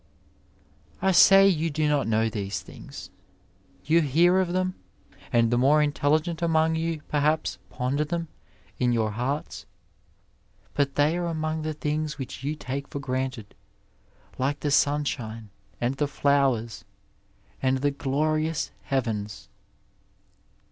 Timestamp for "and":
5.31-5.51, 15.79-15.93, 17.61-17.77